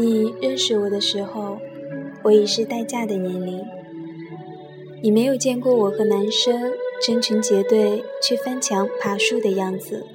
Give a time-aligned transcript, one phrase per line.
[0.00, 1.58] 你认识我的时候，
[2.22, 3.62] 我已是待嫁的年龄。
[5.02, 6.72] 你没有见过我和男生
[7.02, 10.06] 成群结队去翻墙爬树的样子。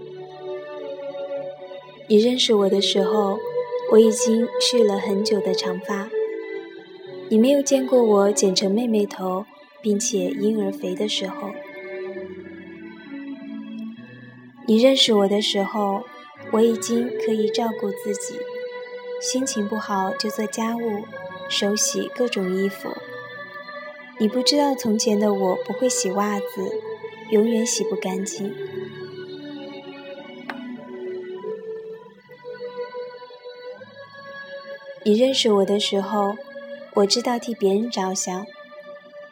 [2.08, 3.38] 你认识我的时候，
[3.92, 6.10] 我已经蓄了很久的长发。
[7.30, 9.46] 你没有见过我剪成妹妹头，
[9.84, 11.52] 并且婴儿肥的时候。
[14.66, 16.02] 你认识我的时候，
[16.54, 18.34] 我已经可以照顾自己。
[19.26, 21.04] 心情不好就做家务，
[21.50, 22.90] 手洗各种衣服。
[24.20, 26.46] 你不知道从前的我不会洗袜子，
[27.32, 28.54] 永远洗不干净。
[35.04, 36.36] 你认识我的时候，
[36.94, 38.46] 我知道替别人着想，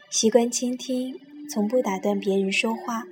[0.09, 3.03] 习惯倾听，从不打断别人说话。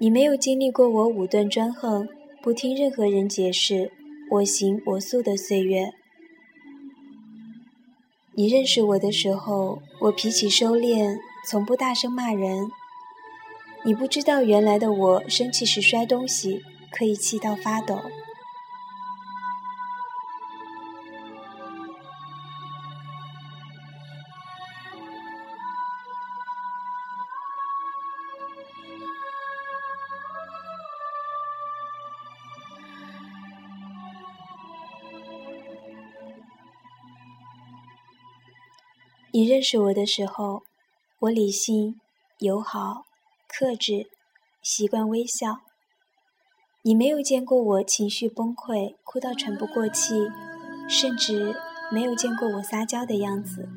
[0.00, 2.08] 你没有经历过我武断专横，
[2.42, 3.92] 不听任何人解释。
[4.34, 5.92] 我行我素的岁月。
[8.32, 11.18] 你认识我的时候，我脾气收敛，
[11.48, 12.68] 从不大声骂人。
[13.84, 18.00] 你不知道原来的我，生气时摔东西，可以气到发抖。
[39.34, 40.62] 你认识我的时候，
[41.22, 42.00] 我理性、
[42.38, 43.06] 友好、
[43.48, 44.06] 克制，
[44.62, 45.62] 习惯微笑。
[46.82, 50.14] 你没有见过我情绪崩溃、哭到喘不过气，
[50.88, 51.52] 甚至
[51.90, 53.68] 没有见过我撒娇的样子。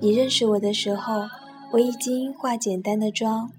[0.00, 1.28] 你认识我的时候，
[1.74, 3.52] 我已经化简单的妆，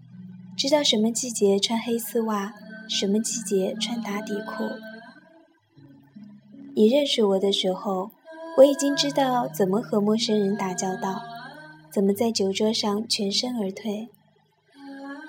[0.57, 2.53] 知道什么季节穿黑丝袜，
[2.89, 4.65] 什么季节穿打底裤。
[6.75, 8.11] 你认识我的时候。
[8.57, 11.21] 我已经知道怎么和陌生人打交道，
[11.91, 14.09] 怎么在酒桌上全身而退。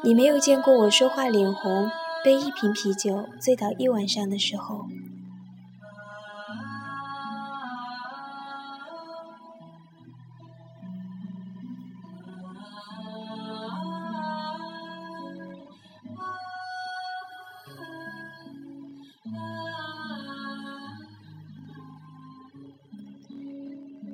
[0.03, 1.91] 你没有见过我说话脸红，
[2.23, 4.87] 被一瓶啤酒醉倒一晚上的时候。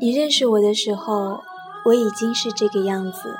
[0.02, 1.42] 你认识我的时候，
[1.84, 3.36] 我已经是这个样子，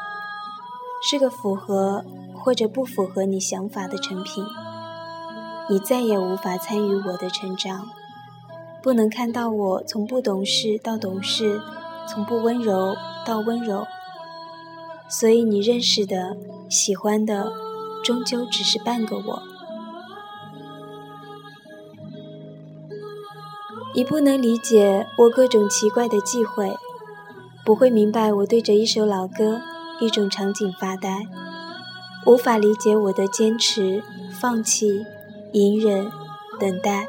[1.03, 2.05] 是个符合
[2.35, 4.45] 或者不符合你想法的成品。
[5.71, 7.89] 你再也无法参与我的成长，
[8.83, 11.63] 不能看到我从不懂事到懂事，
[12.07, 12.95] 从不温柔
[13.25, 13.87] 到温柔。
[15.09, 16.37] 所以你认识的、
[16.69, 17.51] 喜欢的，
[18.05, 19.43] 终究只是半个我。
[23.93, 26.73] 你不能理解我各种奇怪的忌讳，
[27.65, 29.61] 不会明白我对着一首老歌、
[30.01, 31.27] 一种场景发呆，
[32.25, 34.03] 无法理解我的坚持、
[34.33, 35.05] 放弃、
[35.53, 36.11] 隐忍、
[36.59, 37.07] 等待。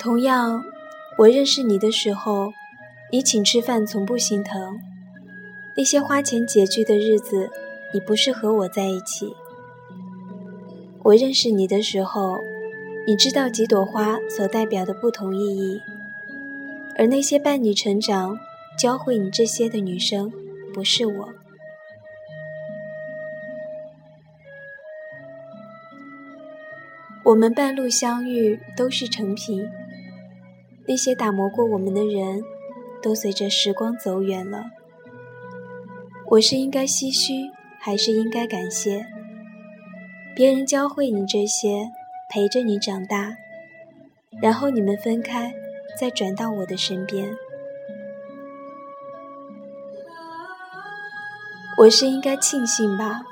[0.00, 0.64] 同样，
[1.18, 2.52] 我认识你的时候。
[3.12, 4.78] 你请吃饭从不心疼，
[5.76, 7.50] 那些花钱拮据的日子，
[7.92, 9.34] 你不是和我在一起。
[11.02, 12.38] 我认识你的时候，
[13.08, 15.80] 你知道几朵花所代表的不同意义，
[16.96, 18.38] 而那些伴你成长、
[18.78, 20.32] 教会你这些的女生，
[20.72, 21.28] 不是我。
[27.24, 29.68] 我们半路相遇都是成品，
[30.86, 32.40] 那些打磨过我们的人。
[33.02, 34.66] 都随着时光走远了。
[36.30, 39.06] 我是应该唏嘘，还是应该感谢？
[40.36, 41.90] 别人教会你这些，
[42.30, 43.36] 陪着你长大，
[44.40, 45.52] 然后你们分开，
[45.98, 47.36] 再转到我的身边。
[51.78, 53.22] 我是应该庆幸吧？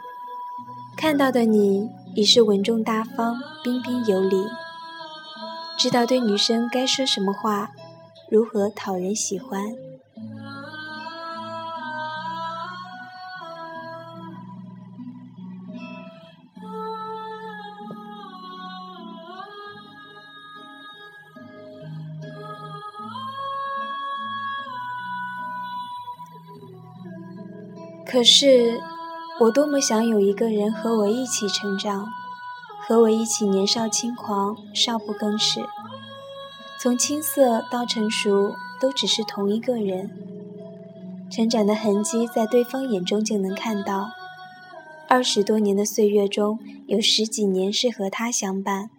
[0.96, 4.42] 看到的你已是稳重大方、彬彬有礼，
[5.78, 7.70] 知道对女生该说什么话。
[8.30, 9.62] 如何讨人喜欢？
[28.10, 28.80] 可是，
[29.40, 32.06] 我多么想有一个人和我一起成长，
[32.86, 35.60] 和我一起年少轻狂，少不更事。
[36.80, 40.10] 从青涩到成熟，都只是同一个人，
[41.28, 44.12] 成长的痕迹在对方眼中就能看到。
[45.08, 48.90] 二十多年的岁月中，有十几年是和他相伴，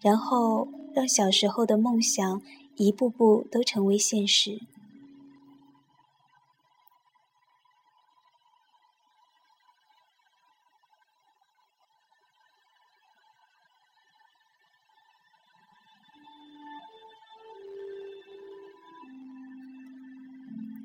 [0.00, 2.40] 然后让小时候的梦想
[2.76, 4.60] 一步步都成为现实。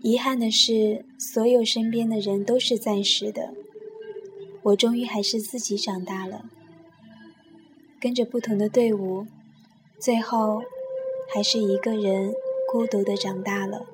[0.02, 3.54] 遗憾的是，所有身边的人都是暂时的。
[4.64, 6.50] 我终于还是自己长大了，
[8.00, 9.28] 跟着不同的队伍，
[9.98, 10.64] 最后
[11.34, 12.34] 还是一个人
[12.72, 13.86] 孤独的长大了。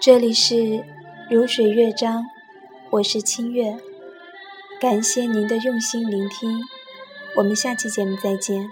[0.00, 0.84] 这里是
[1.28, 2.24] 如水乐章，
[2.90, 3.76] 我是清月，
[4.80, 6.62] 感谢您的用心聆听，
[7.34, 8.70] 我们下期节目再见。